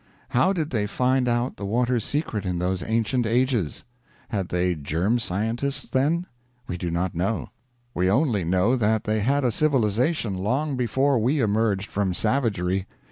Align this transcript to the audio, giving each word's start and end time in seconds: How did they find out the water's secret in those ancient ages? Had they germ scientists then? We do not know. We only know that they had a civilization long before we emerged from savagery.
How 0.29 0.51
did 0.51 0.71
they 0.71 0.87
find 0.87 1.27
out 1.27 1.57
the 1.57 1.63
water's 1.67 2.03
secret 2.03 2.43
in 2.43 2.57
those 2.57 2.81
ancient 2.81 3.27
ages? 3.27 3.85
Had 4.29 4.49
they 4.49 4.73
germ 4.73 5.19
scientists 5.19 5.87
then? 5.91 6.25
We 6.67 6.75
do 6.75 6.89
not 6.89 7.13
know. 7.13 7.49
We 7.93 8.09
only 8.09 8.43
know 8.43 8.75
that 8.75 9.03
they 9.03 9.19
had 9.19 9.43
a 9.43 9.51
civilization 9.51 10.39
long 10.39 10.75
before 10.75 11.19
we 11.19 11.39
emerged 11.39 11.87
from 11.91 12.15
savagery. 12.15 12.87